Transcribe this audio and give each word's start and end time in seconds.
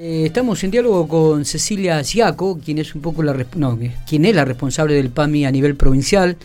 Eh, 0.00 0.26
estamos 0.26 0.62
en 0.62 0.70
diálogo 0.70 1.08
con 1.08 1.44
Cecilia 1.44 2.04
Siaco, 2.04 2.60
quien 2.64 2.78
es 2.78 2.94
un 2.94 3.02
poco 3.02 3.24
la 3.24 3.34
no, 3.56 3.76
quien 4.08 4.26
es 4.26 4.32
la 4.36 4.44
responsable 4.44 4.94
del 4.94 5.10
PAMI 5.10 5.44
a 5.44 5.50
nivel 5.50 5.74
provincial. 5.74 6.36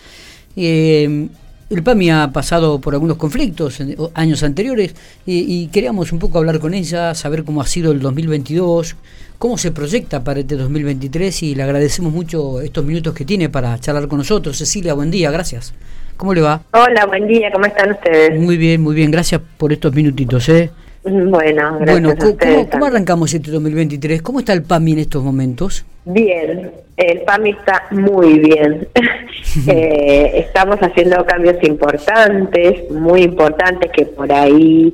Eh, 0.55 1.27
el 1.69 1.83
PAMI 1.83 2.09
ha 2.09 2.31
pasado 2.33 2.81
por 2.81 2.95
algunos 2.95 3.17
conflictos 3.17 3.79
en 3.79 3.95
años 4.15 4.41
anteriores 4.41 4.95
y, 5.27 5.67
queríamos 5.67 6.11
un 6.11 6.17
poco 6.17 6.39
hablar 6.39 6.57
con 6.57 6.73
ella, 6.73 7.13
saber 7.13 7.43
cómo 7.43 7.61
ha 7.61 7.67
sido 7.67 7.91
el 7.91 7.99
2022, 7.99 8.95
cómo 9.37 9.59
se 9.59 9.71
proyecta 9.71 10.23
para 10.23 10.39
este 10.39 10.55
2023 10.55 11.43
y 11.43 11.53
le 11.53 11.61
agradecemos 11.61 12.11
mucho 12.11 12.59
estos 12.59 12.83
minutos 12.83 13.13
que 13.13 13.23
tiene 13.23 13.49
para 13.49 13.77
charlar 13.79 14.07
con 14.07 14.17
nosotros. 14.17 14.57
Cecilia, 14.57 14.95
buen 14.95 15.11
día, 15.11 15.29
gracias. 15.29 15.75
¿Cómo 16.17 16.33
le 16.33 16.41
va? 16.41 16.63
Hola, 16.71 17.05
buen 17.05 17.27
día, 17.27 17.51
¿cómo 17.51 17.65
están 17.65 17.91
ustedes? 17.91 18.41
Muy 18.41 18.57
bien, 18.57 18.81
muy 18.81 18.95
bien, 18.95 19.11
gracias 19.11 19.41
por 19.57 19.71
estos 19.71 19.93
minutitos. 19.93 20.49
¿eh? 20.49 20.71
Bueno, 21.03 21.79
gracias 21.79 22.01
bueno 22.01 22.67
¿cómo, 22.71 22.85
arrancamos 22.85 23.33
este 23.33 23.51
2023? 23.51 24.21
¿Cómo 24.21 24.39
está 24.39 24.53
el 24.53 24.63
PAMI 24.63 24.93
en 24.93 24.99
estos 24.99 25.21
momentos? 25.23 25.85
Bien, 26.05 26.71
el 26.95 27.21
PAMI 27.21 27.49
está 27.51 27.83
muy 27.91 28.39
bien. 28.39 28.87
eh, 29.67 30.31
estamos 30.35 30.77
haciendo 30.79 31.25
cambios 31.25 31.61
importantes, 31.63 32.89
muy 32.89 33.23
importantes, 33.23 33.91
que 33.91 34.05
por 34.05 34.31
ahí, 34.31 34.93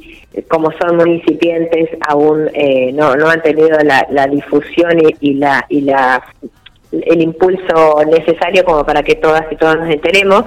como 0.50 0.72
son 0.80 0.98
muy 0.98 1.12
incipientes, 1.16 1.90
aún 2.08 2.50
eh, 2.54 2.92
no, 2.92 3.16
no 3.16 3.30
han 3.30 3.42
tenido 3.44 3.78
la, 3.84 4.08
la 4.10 4.26
difusión 4.28 5.00
y, 5.00 5.30
y, 5.30 5.34
la, 5.36 5.64
y 5.70 5.82
la 5.82 6.24
el 6.92 7.22
impulso 7.22 8.04
necesario 8.06 8.66
como 8.66 8.84
para 8.86 9.04
que 9.04 9.16
todas 9.16 9.46
y 9.52 9.56
todos 9.56 9.78
nos 9.78 9.90
enteremos, 9.90 10.46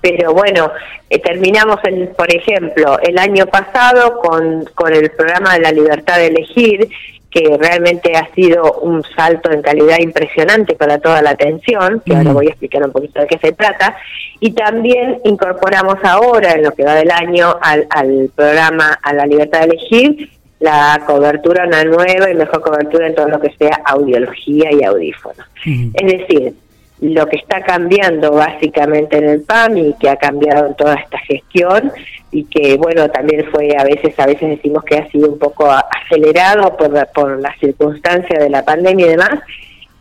pero 0.00 0.32
bueno, 0.32 0.70
eh, 1.08 1.18
terminamos, 1.18 1.78
el, 1.84 2.08
por 2.08 2.32
ejemplo, 2.34 2.98
el 3.02 3.18
año 3.18 3.46
pasado 3.46 4.18
con, 4.20 4.64
con 4.74 4.94
el 4.94 5.10
programa 5.10 5.54
de 5.54 5.60
la 5.60 5.72
libertad 5.72 6.16
de 6.16 6.28
elegir, 6.28 6.88
que 7.30 7.56
realmente 7.58 8.16
ha 8.16 8.28
sido 8.34 8.72
un 8.82 9.04
salto 9.16 9.52
en 9.52 9.62
calidad 9.62 9.98
impresionante 10.00 10.74
para 10.74 10.98
toda 10.98 11.22
la 11.22 11.30
atención, 11.30 12.02
que 12.04 12.14
ahora 12.14 12.32
voy 12.32 12.46
a 12.46 12.50
explicar 12.50 12.82
un 12.82 12.92
poquito 12.92 13.20
de 13.20 13.26
qué 13.28 13.38
se 13.38 13.52
trata, 13.52 13.96
y 14.40 14.52
también 14.52 15.20
incorporamos 15.24 15.96
ahora, 16.02 16.52
en 16.52 16.64
lo 16.64 16.72
que 16.72 16.84
va 16.84 16.94
del 16.94 17.10
año, 17.10 17.56
al, 17.62 17.86
al 17.90 18.30
programa 18.34 18.98
A 19.02 19.12
la 19.12 19.26
libertad 19.26 19.60
de 19.60 19.66
elegir, 19.66 20.30
la 20.60 21.02
cobertura, 21.06 21.66
una 21.66 21.84
nueva 21.84 22.30
y 22.30 22.34
mejor 22.34 22.60
cobertura 22.60 23.06
en 23.06 23.14
todo 23.14 23.28
lo 23.28 23.40
que 23.40 23.50
sea 23.58 23.80
audiología 23.84 24.70
y 24.72 24.84
audífonos. 24.84 25.46
Es 25.64 26.06
decir, 26.06 26.54
lo 27.00 27.26
que 27.26 27.36
está 27.36 27.62
cambiando 27.62 28.32
básicamente 28.32 29.16
en 29.16 29.28
el 29.28 29.40
PAM 29.42 29.78
y 29.78 29.94
que 29.94 30.10
ha 30.10 30.16
cambiado 30.16 30.66
en 30.66 30.74
toda 30.74 30.94
esta 30.94 31.18
gestión 31.20 31.90
y 32.30 32.44
que 32.44 32.76
bueno 32.76 33.08
también 33.08 33.46
fue 33.50 33.74
a 33.76 33.84
veces 33.84 34.18
a 34.18 34.26
veces 34.26 34.50
decimos 34.50 34.84
que 34.84 34.98
ha 34.98 35.10
sido 35.10 35.30
un 35.30 35.38
poco 35.38 35.66
acelerado 35.70 36.76
por 36.76 36.92
la, 36.92 37.06
por 37.06 37.40
las 37.40 37.58
circunstancias 37.58 38.38
de 38.38 38.50
la 38.50 38.64
pandemia 38.64 39.06
y 39.06 39.08
demás 39.08 39.40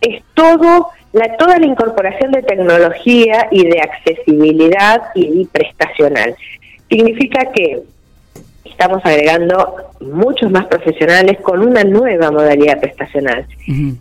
es 0.01 0.21
todo 0.33 0.89
la 1.13 1.37
toda 1.37 1.57
la 1.57 1.65
incorporación 1.65 2.31
de 2.33 2.43
tecnología 2.43 3.47
y 3.49 3.65
de 3.65 3.79
accesibilidad 3.79 5.01
y 5.15 5.45
prestacional 5.45 6.35
significa 6.89 7.49
que 7.53 7.81
estamos 8.79 9.01
agregando 9.03 9.75
muchos 9.99 10.49
más 10.51 10.65
profesionales 10.67 11.37
con 11.41 11.59
una 11.67 11.83
nueva 11.83 12.31
modalidad 12.31 12.79
prestacional. 12.79 13.45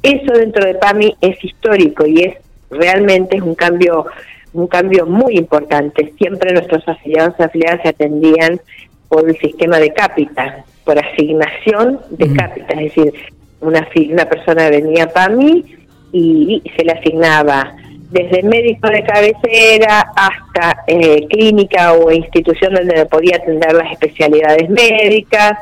Eso 0.04 0.32
dentro 0.34 0.64
de 0.64 0.74
PAMI 0.74 1.16
es 1.20 1.42
histórico 1.44 2.06
y 2.06 2.22
es 2.22 2.36
realmente 2.70 3.38
es 3.38 3.42
un 3.42 3.56
cambio 3.56 4.06
un 4.52 4.68
cambio 4.68 5.04
muy 5.04 5.36
importante. 5.36 6.14
Siempre 6.16 6.52
nuestros 6.52 6.86
afiliados 6.86 7.34
y 7.38 7.42
afiliadas 7.42 7.82
se 7.82 7.88
atendían 7.88 8.60
por 9.08 9.28
el 9.28 9.36
sistema 9.38 9.78
de 9.78 9.92
cápita, 9.92 10.64
por 10.84 10.96
asignación 10.96 11.98
de 12.10 12.32
cápita, 12.34 12.74
es 12.74 12.94
decir, 12.94 13.12
una, 13.60 13.86
una 14.10 14.28
persona 14.28 14.70
venía 14.70 15.04
a 15.04 15.08
PAMI 15.08 15.64
y 16.12 16.62
se 16.76 16.84
le 16.84 16.92
asignaba 16.92 17.74
desde 18.10 18.42
médico 18.42 18.88
de 18.88 19.02
cabecera 19.02 20.12
hasta 20.16 20.84
eh, 20.86 21.26
clínica 21.28 21.92
o 21.92 22.10
institución 22.10 22.74
donde 22.74 23.06
podía 23.06 23.36
atender 23.36 23.72
las 23.74 23.92
especialidades 23.92 24.68
médicas, 24.70 25.58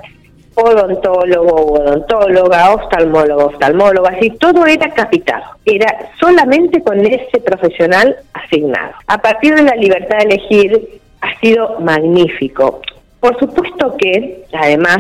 odontólogo 0.55 1.55
o 1.55 1.81
odontóloga, 1.81 2.73
oftalmólogo, 2.75 3.47
oftalmóloga, 3.47 4.11
así 4.11 4.31
todo 4.31 4.65
era 4.67 4.89
capitado, 4.91 5.45
era 5.65 6.11
solamente 6.19 6.83
con 6.83 7.05
ese 7.05 7.41
profesional 7.45 8.17
asignado. 8.33 8.95
A 9.07 9.19
partir 9.19 9.55
de 9.55 9.63
la 9.63 9.75
libertad 9.75 10.19
de 10.19 10.25
elegir 10.25 11.01
ha 11.21 11.39
sido 11.41 11.81
magnífico. 11.81 12.81
Por 13.21 13.39
supuesto 13.39 13.97
que, 13.99 14.45
además, 14.53 14.99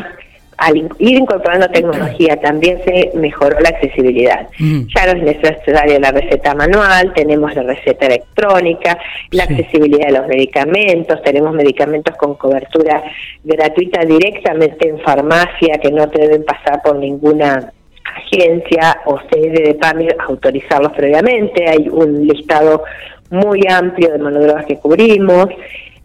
al 0.58 0.76
ir 0.76 0.88
incorporando 0.98 1.68
tecnología 1.68 2.36
también 2.40 2.80
se 2.84 3.10
mejoró 3.14 3.58
la 3.60 3.68
accesibilidad. 3.68 4.48
Mm. 4.58 4.82
Ya 4.94 5.12
no 5.12 5.18
es 5.18 5.22
necesaria 5.22 5.98
la 5.98 6.10
receta 6.10 6.54
manual, 6.54 7.12
tenemos 7.14 7.54
la 7.54 7.62
receta 7.62 8.06
electrónica, 8.06 8.98
la 9.30 9.44
accesibilidad 9.44 10.06
de 10.06 10.18
los 10.18 10.26
medicamentos, 10.28 11.22
tenemos 11.22 11.54
medicamentos 11.54 12.16
con 12.16 12.34
cobertura 12.34 13.02
gratuita 13.44 14.04
directamente 14.04 14.88
en 14.88 14.98
farmacia 15.00 15.78
que 15.80 15.90
no 15.90 16.08
te 16.08 16.22
deben 16.22 16.44
pasar 16.44 16.80
por 16.82 16.96
ninguna 16.96 17.72
agencia 18.16 19.00
o 19.04 19.18
sede 19.30 19.62
de 19.62 19.74
PAMI 19.74 20.08
autorizarlos 20.26 20.92
previamente, 20.92 21.68
hay 21.68 21.88
un 21.88 22.26
listado 22.26 22.84
muy 23.30 23.60
amplio 23.68 24.12
de 24.12 24.18
monodrogas 24.18 24.66
que 24.66 24.78
cubrimos, 24.78 25.48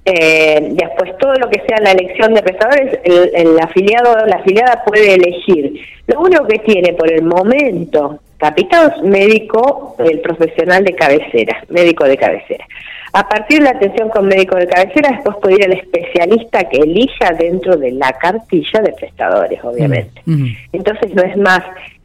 eh, 0.04 0.70
después, 0.72 1.16
todo 1.20 1.34
lo 1.36 1.50
que 1.50 1.62
sea 1.68 1.80
la 1.80 1.92
elección 1.92 2.34
de 2.34 2.42
prestadores, 2.42 3.00
el, 3.04 3.60
afiliado 3.60 4.26
la 4.26 4.38
afiliada 4.38 4.84
puede 4.84 5.14
elegir. 5.14 5.80
Lo 6.08 6.22
único 6.22 6.48
que 6.48 6.60
tiene 6.60 6.94
por 6.94 7.12
el 7.12 7.24
momento 7.24 8.20
capitado 8.38 8.90
es 8.90 9.04
médico, 9.04 9.96
el 10.00 10.20
profesional 10.22 10.84
de 10.84 10.94
cabecera, 10.94 11.64
médico 11.70 12.06
de 12.06 12.18
cabecera. 12.18 12.66
A 13.14 13.28
partir 13.28 13.60
de 13.60 13.66
la 13.66 13.72
atención 13.72 14.10
con 14.10 14.26
médico 14.26 14.56
de 14.56 14.68
cabecera, 14.68 15.12
después 15.12 15.38
puede 15.42 15.56
ir 15.56 15.66
el 15.66 15.74
especialista 15.74 16.64
que 16.68 16.78
elija 16.78 17.34
dentro 17.38 17.78
de 17.78 17.92
la 17.92 18.12
cartilla 18.14 18.80
de 18.84 18.94
prestadores, 18.94 19.60
obviamente. 19.64 20.22
Mm, 20.26 20.44
mm. 20.44 20.58
Entonces 20.74 21.14
no 21.14 21.22
es 21.22 21.38
más 21.38 21.62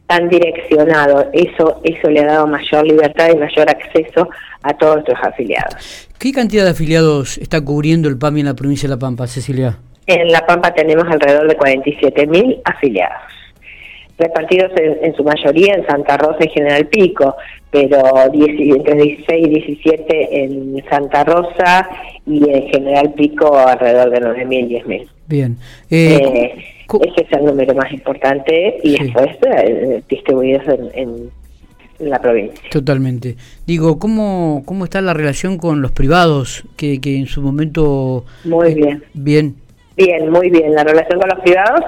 tan 0.07 0.29
direccionado. 0.29 1.29
Eso, 1.33 1.81
eso 1.83 2.09
le 2.09 2.21
ha 2.21 2.25
dado 2.25 2.47
mayor 2.47 2.87
libertad 2.87 3.29
y 3.31 3.35
mayor 3.35 3.69
acceso 3.69 4.29
a 4.63 4.73
todos 4.73 4.95
nuestros 4.95 5.19
afiliados. 5.21 6.09
¿Qué 6.17 6.31
cantidad 6.31 6.63
de 6.63 6.71
afiliados 6.71 7.37
está 7.37 7.61
cubriendo 7.61 8.09
el 8.09 8.17
PAMI 8.17 8.39
en 8.39 8.45
la 8.47 8.55
provincia 8.55 8.87
de 8.87 8.95
La 8.95 8.99
Pampa, 8.99 9.27
Cecilia? 9.27 9.77
En 10.07 10.29
La 10.29 10.45
Pampa 10.45 10.73
tenemos 10.73 11.05
alrededor 11.07 11.47
de 11.49 11.57
47.000 11.57 12.61
afiliados, 12.63 13.21
repartidos 14.17 14.71
en, 14.77 15.13
su 15.15 15.23
mayoría 15.23 15.75
en 15.75 15.85
Santa 15.85 16.15
Rosa 16.17 16.45
y 16.45 16.49
General 16.49 16.87
Pico, 16.87 17.35
pero 17.69 17.99
entre 18.33 18.95
16 18.95 19.47
y 19.47 19.49
17 19.49 20.43
en 20.43 20.83
Santa 20.89 21.25
Rosa 21.25 21.89
y 22.25 22.49
en 22.49 22.69
General 22.69 23.13
Pico 23.13 23.57
alrededor 23.57 24.09
de 24.09 24.21
9.000, 24.21 24.85
10.000. 24.85 25.07
Bien. 25.27 25.57
Eh, 25.89 26.15
eh 26.23 26.76
ese 27.01 27.21
es 27.21 27.31
el 27.33 27.45
número 27.45 27.75
más 27.75 27.91
importante 27.91 28.79
y 28.83 28.97
después 28.97 29.27
eh, 29.45 30.01
distribuidos 30.07 30.63
en, 30.93 31.31
la 31.99 32.21
provincia. 32.21 32.69
Totalmente. 32.69 33.37
Digo, 33.65 33.97
¿cómo, 33.97 34.61
¿cómo 34.65 34.83
está 34.83 35.01
la 35.01 35.15
relación 35.15 35.57
con 35.57 35.81
los 35.81 35.91
privados 35.91 36.63
que, 36.75 37.01
que 37.01 37.17
en 37.17 37.25
su 37.25 37.41
momento... 37.41 38.23
Muy 38.43 38.75
bien. 38.75 39.03
Bien. 39.15 39.55
Bien, 39.95 40.29
muy 40.29 40.51
bien. 40.51 40.75
La 40.75 40.83
relación 40.83 41.19
con 41.19 41.27
los 41.27 41.39
privados 41.39 41.79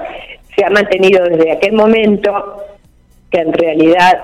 se 0.56 0.64
ha 0.64 0.70
mantenido 0.70 1.24
desde 1.26 1.52
aquel 1.52 1.74
momento 1.74 2.32
que 3.30 3.38
en 3.38 3.52
realidad 3.52 4.20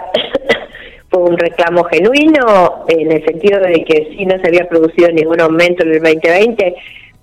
fue 1.09 1.23
un 1.23 1.39
reclamo 1.39 1.85
genuino 1.85 2.85
en 2.89 3.13
el 3.13 3.25
sentido 3.25 3.61
de 3.61 3.85
que 3.85 4.17
si 4.17 4.27
no 4.27 4.39
se 4.41 4.49
había 4.49 4.69
producido 4.69 5.09
ningún 5.13 5.41
aumento 5.41 5.85
en 5.85 5.93
el 5.93 6.03
2020 6.03 6.75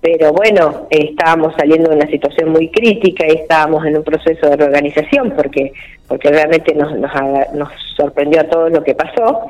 pero 0.04 0.34
bueno, 0.34 0.86
estábamos 0.90 1.54
saliendo 1.56 1.88
de 1.88 1.96
una 1.96 2.06
situación 2.08 2.50
muy 2.50 2.68
crítica 2.68 3.24
y 3.26 3.36
estábamos 3.36 3.86
en 3.86 3.96
un 3.96 4.04
proceso 4.04 4.50
de 4.50 4.56
reorganización 4.56 5.30
porque 5.30 5.72
porque 6.06 6.28
realmente 6.28 6.74
nos, 6.74 6.92
nos, 6.94 7.72
sorprendió 7.96 8.42
a 8.42 8.44
todos 8.44 8.70
lo 8.70 8.84
que 8.84 8.94
pasó. 8.94 9.46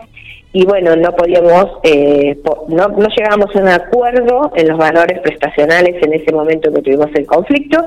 Y 0.52 0.64
bueno, 0.64 0.94
no 0.94 1.10
podíamos, 1.16 1.78
eh, 1.82 2.38
no, 2.68 2.86
no 2.86 3.08
llegamos 3.08 3.56
a 3.56 3.58
un 3.58 3.66
acuerdo 3.66 4.52
en 4.54 4.68
los 4.68 4.78
valores 4.78 5.18
prestacionales 5.18 6.00
en 6.00 6.12
ese 6.12 6.32
momento 6.32 6.72
que 6.72 6.82
tuvimos 6.82 7.10
el 7.16 7.26
conflicto, 7.26 7.84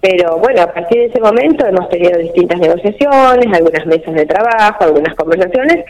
pero 0.00 0.38
bueno, 0.38 0.62
a 0.62 0.74
partir 0.74 0.98
de 0.98 1.04
ese 1.04 1.20
momento 1.20 1.64
hemos 1.64 1.88
tenido 1.88 2.18
distintas 2.18 2.58
negociaciones, 2.58 3.46
algunas 3.54 3.86
mesas 3.86 4.12
de 4.12 4.26
trabajo, 4.26 4.82
algunas 4.82 5.14
conversaciones, 5.14 5.84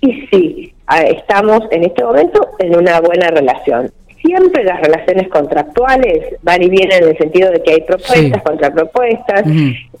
y 0.00 0.26
sí, 0.28 0.72
estamos 1.08 1.60
en 1.70 1.84
este 1.84 2.02
momento 2.02 2.52
en 2.58 2.74
una 2.74 3.02
buena 3.02 3.28
relación 3.28 3.92
siempre 4.28 4.62
las 4.62 4.78
relaciones 4.80 5.28
contractuales 5.28 6.34
van 6.42 6.62
y 6.62 6.68
vienen 6.68 7.02
en 7.02 7.08
el 7.08 7.18
sentido 7.18 7.50
de 7.50 7.62
que 7.62 7.72
hay 7.72 7.80
propuestas, 7.80 8.42
contrapropuestas, 8.42 9.44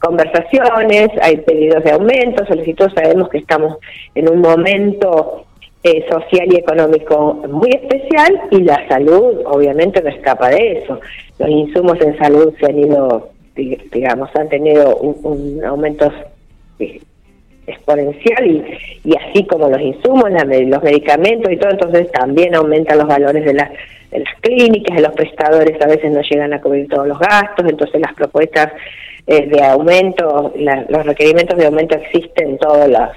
conversaciones, 0.00 1.08
hay 1.22 1.38
pedidos 1.38 1.82
de 1.82 1.92
aumento, 1.92 2.44
solicitudes, 2.44 2.92
sabemos 2.94 3.30
que 3.30 3.38
estamos 3.38 3.78
en 4.14 4.28
un 4.28 4.40
momento 4.40 5.46
eh, 5.82 6.04
social 6.10 6.46
y 6.52 6.56
económico 6.56 7.42
muy 7.50 7.70
especial 7.70 8.38
y 8.50 8.60
la 8.64 8.86
salud 8.88 9.40
obviamente 9.46 10.02
no 10.02 10.10
escapa 10.10 10.50
de 10.50 10.82
eso. 10.82 11.00
Los 11.38 11.48
insumos 11.48 11.98
en 12.02 12.18
salud 12.18 12.52
se 12.60 12.66
han 12.66 12.78
ido, 12.78 13.30
digamos, 13.54 14.28
han 14.34 14.50
tenido 14.50 14.94
un, 14.96 15.16
un 15.22 15.64
aumentos 15.64 16.12
exponencial 17.66 18.46
y, 18.46 18.64
y 19.04 19.14
así 19.16 19.44
como 19.46 19.68
los 19.68 19.80
insumos, 19.80 20.30
los 20.30 20.82
medicamentos 20.82 21.50
y 21.50 21.56
todo, 21.56 21.70
entonces 21.70 22.10
también 22.12 22.54
aumentan 22.54 22.98
los 22.98 23.06
valores 23.06 23.44
de, 23.44 23.54
las 23.54 23.70
de 24.10 24.20
las 24.20 24.34
clínicas, 24.40 24.96
de 24.96 25.02
los 25.02 25.12
prestadores 25.12 25.80
a 25.82 25.86
veces 25.86 26.10
no 26.12 26.20
llegan 26.22 26.52
a 26.52 26.60
cubrir 26.60 26.88
todos 26.88 27.06
los 27.06 27.18
gastos, 27.18 27.66
entonces 27.68 28.00
las 28.00 28.14
propuestas 28.14 28.72
eh, 29.26 29.46
de 29.46 29.62
aumento, 29.62 30.52
los 30.88 31.06
requerimientos 31.06 31.58
de 31.58 31.66
aumento 31.66 31.96
existen 31.96 32.58
todos 32.58 32.88
los 32.88 33.10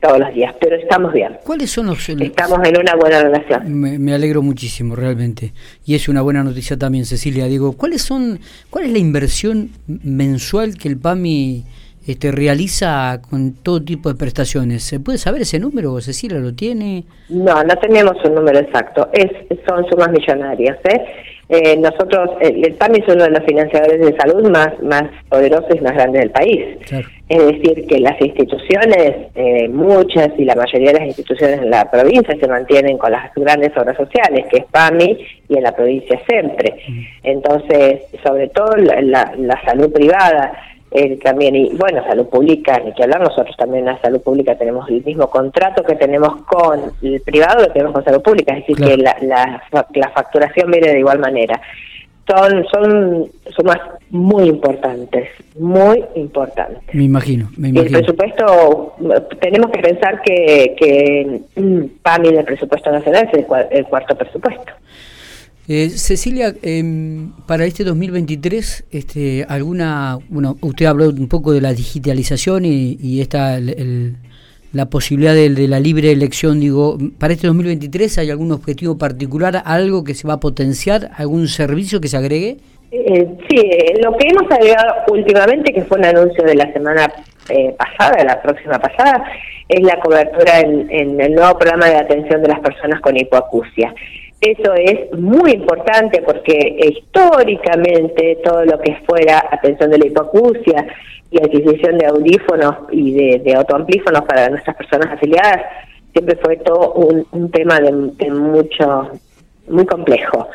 todos 0.00 0.18
los 0.20 0.32
días, 0.32 0.54
pero 0.60 0.76
estamos 0.76 1.12
bien. 1.12 1.36
¿Cuáles 1.44 1.70
son 1.70 1.86
los...? 1.86 2.08
Estamos 2.08 2.60
en 2.66 2.78
una 2.78 2.94
buena 2.94 3.20
relación. 3.20 3.80
Me, 3.80 4.14
alegro 4.14 4.42
muchísimo, 4.42 4.94
realmente. 4.94 5.52
Y 5.84 5.94
es 5.96 6.08
una 6.08 6.22
buena 6.22 6.44
noticia 6.44 6.76
también, 6.78 7.04
Cecilia. 7.04 7.46
Digo, 7.46 7.72
¿cuáles 7.72 8.02
son, 8.02 8.38
¿cuál 8.70 8.84
es 8.84 8.92
la 8.92 8.98
inversión 8.98 9.70
mensual 9.86 10.76
que 10.76 10.88
el 10.88 10.98
PAMI 10.98 11.64
este, 12.08 12.32
realiza 12.32 13.20
con 13.28 13.54
todo 13.62 13.82
tipo 13.82 14.08
de 14.08 14.14
prestaciones? 14.14 14.82
¿Se 14.82 14.98
puede 14.98 15.18
saber 15.18 15.42
ese 15.42 15.58
número? 15.58 16.00
¿Cecilia 16.00 16.38
lo 16.38 16.54
tiene? 16.54 17.04
No, 17.28 17.62
no 17.62 17.76
tenemos 17.76 18.16
un 18.24 18.34
número 18.34 18.58
exacto. 18.58 19.08
Es, 19.12 19.30
son 19.68 19.84
sumas 19.88 20.10
millonarias, 20.10 20.78
¿eh? 20.84 21.02
Eh, 21.50 21.78
nosotros, 21.78 22.30
el, 22.40 22.74
PAMI 22.74 22.98
es 22.98 23.14
uno 23.14 23.24
de 23.24 23.30
los 23.30 23.42
financiadores 23.44 24.00
de 24.00 24.16
salud 24.18 24.50
más, 24.50 24.68
más 24.82 25.04
poderosos 25.30 25.74
y 25.74 25.80
más 25.80 25.94
grandes 25.94 26.20
del 26.22 26.30
país. 26.30 26.62
Es 27.28 27.46
decir, 27.46 27.86
que 27.86 28.00
las 28.00 28.20
instituciones, 28.20 29.28
eh, 29.34 29.66
muchas 29.68 30.28
y 30.36 30.44
la 30.44 30.54
mayoría 30.54 30.92
de 30.92 30.98
las 30.98 31.08
instituciones 31.08 31.62
en 31.62 31.70
la 31.70 31.90
provincia 31.90 32.36
se 32.38 32.48
mantienen 32.48 32.98
con 32.98 33.12
las 33.12 33.32
grandes 33.34 33.74
obras 33.78 33.96
sociales, 33.96 34.44
que 34.50 34.58
es 34.58 34.64
PAMI 34.66 35.26
y 35.48 35.56
en 35.56 35.62
la 35.62 35.72
provincia 35.72 36.20
siempre. 36.28 36.74
Entonces, 37.22 38.02
sobre 38.22 38.48
todo 38.48 38.76
la, 38.76 39.32
la 39.36 39.62
salud 39.64 39.90
privada, 39.90 40.52
eh, 40.90 41.18
también, 41.22 41.54
y 41.54 41.70
bueno, 41.74 42.02
salud 42.06 42.26
pública, 42.28 42.80
ni 42.82 42.94
que 42.94 43.02
hablar, 43.02 43.20
nosotros 43.20 43.54
también 43.58 43.80
en 43.80 43.94
la 43.94 44.00
salud 44.00 44.22
pública 44.22 44.56
tenemos 44.56 44.88
el 44.88 45.04
mismo 45.04 45.28
contrato 45.28 45.82
que 45.82 45.96
tenemos 45.96 46.42
con 46.46 46.80
el 47.02 47.20
privado, 47.20 47.64
lo 47.64 47.72
tenemos 47.72 47.92
con 47.92 48.04
salud 48.04 48.22
pública, 48.22 48.54
es 48.54 48.66
decir, 48.66 48.76
que 48.76 48.96
la, 48.96 49.14
la, 49.20 50.10
facturación 50.14 50.70
viene 50.70 50.92
de 50.92 51.00
igual 51.00 51.18
manera. 51.18 51.60
Son, 52.26 52.64
son 52.72 53.30
sumas 53.54 53.78
muy 54.10 54.48
importantes, 54.48 55.28
muy 55.58 56.04
importantes. 56.14 56.82
Me 56.94 57.04
imagino, 57.04 57.50
me 57.56 57.68
imagino. 57.68 57.98
el 57.98 58.04
presupuesto, 58.04 58.96
tenemos 59.40 59.70
que 59.70 59.80
pensar 59.80 60.20
que, 60.22 60.74
que 60.78 61.40
mm, 61.56 61.84
PAMI 62.02 62.32
del 62.32 62.44
presupuesto 62.44 62.90
nacional 62.90 63.28
es 63.32 63.46
el 63.70 63.86
cuarto 63.86 64.16
presupuesto. 64.16 64.72
Eh, 65.70 65.90
Cecilia, 65.90 66.54
em, 66.62 67.32
para 67.46 67.66
este 67.66 67.84
2023, 67.84 68.86
este, 68.90 69.44
alguna, 69.46 70.16
bueno, 70.30 70.56
usted 70.62 70.86
habló 70.86 71.10
un 71.10 71.28
poco 71.28 71.52
de 71.52 71.60
la 71.60 71.74
digitalización 71.74 72.64
y, 72.64 73.20
esta, 73.20 73.58
la 74.72 74.86
posibilidad 74.86 75.34
de, 75.34 75.68
la 75.68 75.78
libre 75.78 76.10
elección, 76.10 76.58
digo, 76.58 76.96
para 77.18 77.34
este 77.34 77.48
2023 77.48 78.16
hay 78.16 78.30
algún 78.30 78.50
objetivo 78.52 78.96
particular, 78.96 79.62
algo 79.66 80.04
que 80.04 80.14
se 80.14 80.26
va 80.26 80.34
a 80.34 80.40
potenciar, 80.40 81.10
algún 81.18 81.48
servicio 81.48 82.00
que 82.00 82.08
se 82.08 82.16
agregue? 82.16 82.56
Eh, 82.90 83.28
sí, 83.50 83.58
eh, 83.58 84.00
lo 84.02 84.16
que 84.16 84.26
hemos 84.28 84.50
agregado 84.50 85.04
últimamente, 85.12 85.74
que 85.74 85.82
fue 85.82 85.98
un 85.98 86.06
anuncio 86.06 86.44
de 86.44 86.54
la 86.54 86.72
semana 86.72 87.12
eh, 87.50 87.76
pasada, 87.76 88.16
de 88.16 88.24
la 88.24 88.40
próxima 88.40 88.78
pasada, 88.78 89.22
es 89.68 89.82
la 89.82 90.00
cobertura 90.00 90.60
en, 90.60 90.90
en 90.90 91.20
el 91.20 91.34
nuevo 91.34 91.58
programa 91.58 91.90
de 91.90 91.96
atención 91.96 92.40
de 92.40 92.48
las 92.48 92.60
personas 92.60 93.02
con 93.02 93.18
hipoacusia. 93.18 93.92
Eso 94.40 94.72
es 94.74 95.18
muy 95.18 95.52
importante 95.52 96.22
porque 96.22 96.78
históricamente 96.90 98.38
todo 98.44 98.64
lo 98.64 98.78
que 98.78 98.96
fuera 99.06 99.44
atención 99.50 99.90
de 99.90 99.98
la 99.98 100.06
hipoacusia 100.06 100.86
y 101.30 101.38
adquisición 101.38 101.98
de 101.98 102.06
audífonos 102.06 102.74
y 102.92 103.12
de, 103.12 103.38
de 103.40 103.54
autoamplífonos 103.54 104.22
para 104.22 104.48
nuestras 104.48 104.76
personas 104.76 105.12
afiliadas 105.12 105.62
siempre 106.12 106.36
fue 106.36 106.56
todo 106.56 106.92
un, 106.92 107.50
tema 107.50 107.80
de, 107.80 107.92
mucho, 108.30 109.10
muy 109.68 109.86
complejo. 109.86 110.48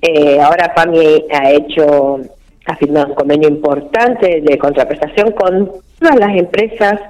Eh, 0.00 0.40
ahora 0.40 0.72
PAMI 0.74 1.26
ha 1.30 1.50
hecho, 1.50 2.20
ha 2.66 2.76
firmado 2.76 3.08
un 3.08 3.14
convenio 3.14 3.48
importante 3.48 4.40
de 4.40 4.58
contraprestación 4.58 5.32
con 5.32 5.70
todas 5.98 6.16
las 6.16 6.36
empresas 6.36 7.00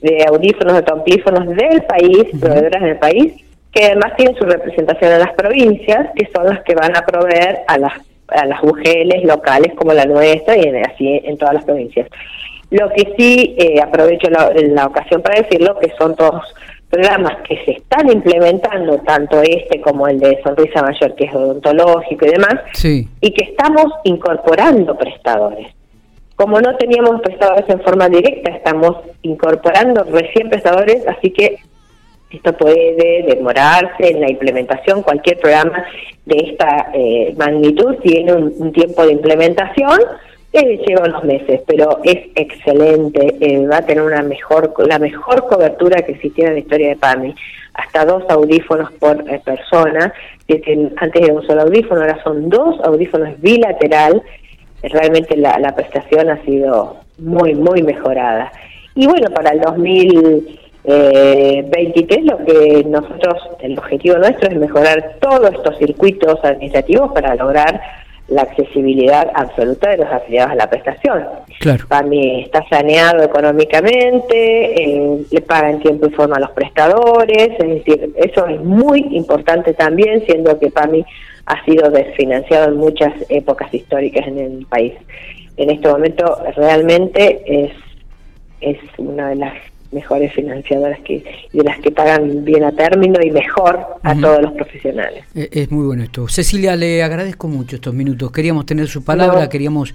de 0.00 0.24
audífonos, 0.26 0.74
autoamplífonos 0.74 1.48
del 1.48 1.82
país, 1.82 2.24
proveedoras 2.40 2.82
del 2.82 2.98
país, 2.98 3.34
que 3.72 3.84
además 3.84 4.12
tienen 4.16 4.36
su 4.36 4.44
representación 4.44 5.12
en 5.12 5.20
las 5.20 5.32
provincias, 5.34 6.08
que 6.14 6.28
son 6.34 6.46
las 6.46 6.62
que 6.64 6.74
van 6.74 6.96
a 6.96 7.02
proveer 7.02 7.60
a 7.66 7.78
las, 7.78 7.92
a 8.28 8.46
las 8.46 8.62
UGLs 8.62 9.24
locales 9.24 9.74
como 9.74 9.92
la 9.92 10.04
nuestra 10.04 10.56
y 10.56 10.68
así 10.68 11.20
en 11.24 11.36
todas 11.36 11.54
las 11.54 11.64
provincias. 11.64 12.08
Lo 12.70 12.90
que 12.90 13.14
sí 13.16 13.56
eh, 13.58 13.80
aprovecho 13.80 14.28
la, 14.30 14.50
la 14.54 14.86
ocasión 14.86 15.22
para 15.22 15.40
decirlo, 15.40 15.78
que 15.78 15.90
son 15.98 16.14
todos 16.16 16.42
programas 16.90 17.36
que 17.46 17.62
se 17.64 17.72
están 17.72 18.10
implementando, 18.10 18.98
tanto 18.98 19.42
este 19.42 19.80
como 19.80 20.08
el 20.08 20.18
de 20.18 20.40
Sonrisa 20.42 20.82
Mayor, 20.82 21.14
que 21.14 21.24
es 21.24 21.34
odontológico 21.34 22.26
y 22.26 22.30
demás, 22.30 22.54
y 22.84 23.30
que 23.32 23.44
estamos 23.44 23.86
incorporando 24.04 24.96
prestadores. 24.96 25.68
Como 26.36 26.60
no 26.60 26.76
teníamos 26.76 27.20
prestadores 27.20 27.68
en 27.68 27.80
forma 27.80 28.08
directa, 28.08 28.52
estamos 28.52 28.96
incorporando 29.22 30.04
recién 30.04 30.48
prestadores, 30.48 31.06
así 31.08 31.30
que 31.30 31.58
esto 32.30 32.52
puede 32.52 33.24
demorarse 33.26 34.10
en 34.10 34.20
la 34.20 34.30
implementación, 34.30 35.02
cualquier 35.02 35.38
programa 35.38 35.84
de 36.26 36.50
esta 36.50 36.90
eh, 36.92 37.34
magnitud 37.38 37.96
tiene 38.02 38.34
un, 38.34 38.72
tiempo 38.72 39.06
de 39.06 39.12
implementación 39.12 39.98
que 40.52 40.78
lleva 40.86 41.06
unos 41.06 41.24
meses, 41.24 41.62
pero 41.66 42.00
es 42.04 42.18
excelente, 42.34 43.36
eh, 43.40 43.66
va 43.66 43.78
a 43.78 43.86
tener 43.86 44.02
una 44.02 44.22
mejor 44.22 44.74
la 44.86 44.98
mejor 44.98 45.46
cobertura 45.46 46.02
que 46.02 46.12
existiera 46.12 46.50
en 46.50 46.56
la 46.56 46.60
historia 46.60 46.88
de 46.90 46.96
PAMI, 46.96 47.34
hasta 47.74 48.04
dos 48.04 48.24
audífonos 48.28 48.92
por 48.92 49.24
eh, 49.30 49.40
persona, 49.42 50.12
antes 50.96 51.22
era 51.22 51.32
un 51.32 51.46
solo 51.46 51.62
audífono, 51.62 52.02
ahora 52.02 52.22
son 52.22 52.50
dos 52.50 52.78
audífonos 52.84 53.40
bilateral, 53.40 54.22
realmente 54.82 55.36
la, 55.36 55.58
la 55.58 55.74
prestación 55.74 56.28
ha 56.28 56.42
sido 56.44 56.96
muy, 57.18 57.54
muy 57.54 57.82
mejorada. 57.82 58.52
Y 58.94 59.06
bueno, 59.06 59.30
para 59.30 59.50
el 59.50 59.60
2000 59.60 60.67
eh, 60.84 61.64
23 61.68 62.24
lo 62.24 62.38
que 62.44 62.84
nosotros, 62.86 63.36
el 63.60 63.78
objetivo 63.78 64.16
nuestro 64.16 64.48
es 64.48 64.56
mejorar 64.56 65.16
todos 65.20 65.52
estos 65.52 65.76
circuitos 65.78 66.42
administrativos 66.44 67.12
para 67.12 67.34
lograr 67.34 67.80
la 68.28 68.42
accesibilidad 68.42 69.30
absoluta 69.34 69.90
de 69.90 69.98
los 69.98 70.06
afiliados 70.06 70.52
a 70.52 70.54
la 70.54 70.68
prestación. 70.68 71.24
Claro. 71.60 71.86
PAMI 71.88 72.42
está 72.42 72.62
saneado 72.68 73.22
económicamente, 73.22 74.82
eh, 74.82 75.24
le 75.30 75.40
pagan 75.40 75.80
tiempo 75.80 76.06
y 76.06 76.10
forma 76.10 76.36
a 76.36 76.40
los 76.40 76.50
prestadores, 76.50 77.50
es 77.58 77.68
decir, 77.68 78.12
eso 78.16 78.46
es 78.46 78.60
muy 78.60 79.00
importante 79.12 79.72
también, 79.72 80.24
siendo 80.26 80.58
que 80.58 80.70
PAMI 80.70 81.04
ha 81.46 81.64
sido 81.64 81.90
desfinanciado 81.90 82.68
en 82.68 82.76
muchas 82.76 83.12
épocas 83.30 83.72
históricas 83.72 84.26
en 84.26 84.38
el 84.38 84.66
país. 84.66 84.92
En 85.56 85.70
este 85.70 85.88
momento 85.88 86.38
realmente 86.54 87.42
es, 87.46 87.72
es 88.60 88.78
una 88.98 89.30
de 89.30 89.36
las 89.36 89.54
mejores 89.90 90.32
financiadoras 90.34 90.98
que 91.00 91.24
de 91.52 91.62
las 91.62 91.78
que 91.80 91.90
pagan 91.90 92.44
bien 92.44 92.64
a 92.64 92.72
término 92.72 93.18
y 93.22 93.30
mejor 93.30 93.86
a 94.02 94.14
todos 94.14 94.42
los 94.42 94.52
profesionales. 94.52 95.24
Eh, 95.34 95.48
es 95.52 95.70
muy 95.70 95.86
bueno 95.86 96.02
esto. 96.02 96.28
Cecilia, 96.28 96.76
le 96.76 97.02
agradezco 97.02 97.48
mucho 97.48 97.76
estos 97.76 97.94
minutos. 97.94 98.30
Queríamos 98.30 98.66
tener 98.66 98.88
su 98.88 99.02
palabra, 99.02 99.48
queríamos 99.48 99.94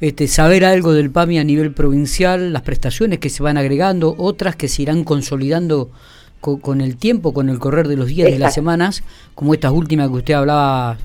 este, 0.00 0.28
saber 0.28 0.64
algo 0.64 0.92
del 0.92 1.10
PAMI 1.10 1.38
a 1.38 1.44
nivel 1.44 1.72
provincial, 1.72 2.52
las 2.52 2.62
prestaciones 2.62 3.18
que 3.18 3.30
se 3.30 3.42
van 3.42 3.56
agregando, 3.56 4.14
otras 4.16 4.56
que 4.56 4.68
se 4.68 4.82
irán 4.82 5.04
consolidando 5.04 5.90
con, 6.40 6.80
el 6.80 6.96
tiempo, 6.96 7.32
con 7.32 7.48
el 7.48 7.58
correr 7.58 7.86
de 7.86 7.96
los 7.96 8.08
días 8.08 8.30
y 8.30 8.38
las 8.38 8.52
semanas, 8.52 9.04
como 9.34 9.54
estas 9.54 9.70
últimas 9.70 10.08
que 10.08 10.14
usted 10.14 10.34
hablaba, 10.34 10.98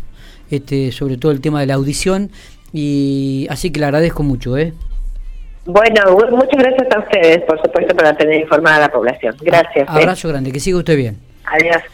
este, 0.50 0.92
sobre 0.92 1.18
todo 1.18 1.32
el 1.32 1.42
tema 1.42 1.60
de 1.60 1.68
la 1.68 1.76
audición. 1.76 2.32
Y 2.74 3.48
así 3.50 3.70
que 3.70 3.80
le 3.80 3.86
agradezco 3.86 4.24
mucho, 4.24 4.58
¿eh? 4.58 4.74
Bueno, 5.68 6.18
muchas 6.32 6.64
gracias 6.64 6.88
a 6.96 7.00
ustedes, 7.00 7.42
por 7.42 7.62
supuesto, 7.62 7.94
por 7.94 8.16
tener 8.16 8.40
informada 8.40 8.78
a 8.78 8.80
la 8.80 8.90
población. 8.90 9.36
Gracias. 9.42 9.86
¿eh? 9.90 9.92
Abrazo 9.92 10.30
grande, 10.30 10.54
que 10.54 10.62
siga 10.62 10.78
usted 10.78 10.96
bien. 10.96 11.20
Adiós. 11.44 11.84